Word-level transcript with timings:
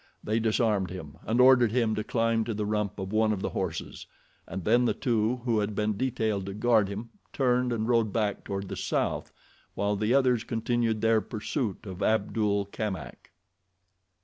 They 0.23 0.39
disarmed 0.39 0.89
him 0.89 1.19
and 1.27 1.39
ordered 1.39 1.71
him 1.71 1.93
to 1.93 2.03
climb 2.03 2.43
to 2.45 2.55
the 2.55 2.65
rump 2.65 2.97
of 2.97 3.13
one 3.13 3.31
of 3.31 3.43
the 3.43 3.49
horses, 3.51 4.07
and 4.47 4.65
then 4.65 4.85
the 4.85 4.95
two 4.95 5.41
who 5.45 5.59
had 5.59 5.75
been 5.75 5.95
detailed 5.95 6.47
to 6.47 6.55
guard 6.55 6.89
him 6.89 7.11
turned 7.31 7.71
and 7.71 7.87
rode 7.87 8.11
back 8.11 8.43
toward 8.43 8.67
the 8.67 8.75
South, 8.75 9.31
while 9.75 9.95
the 9.95 10.11
others 10.15 10.43
continued 10.43 11.01
their 11.01 11.21
pursuit 11.21 11.85
of 11.85 12.01
Abdul 12.01 12.65
Kamak. 12.71 13.29